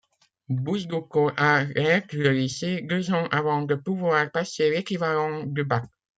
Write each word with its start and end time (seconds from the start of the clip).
Bousdoukos 0.49 1.29
arrête 1.37 2.11
le 2.13 2.31
lycée 2.31 2.81
deux 2.81 3.11
ans 3.13 3.27
avant 3.29 3.61
de 3.61 3.75
pouvoir 3.75 4.31
passer 4.31 4.71
l'équivalent 4.71 5.43
du 5.43 5.63
bac. 5.63 5.83